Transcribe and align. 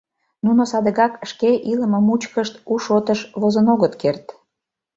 Нуно 0.45 0.61
садыгак 0.71 1.13
шке 1.29 1.51
илыме 1.71 1.99
мучкышт 2.07 2.55
у 2.71 2.73
шотыш 2.85 3.19
возын 3.39 3.67
огыт 3.73 3.93
керт. 4.01 4.25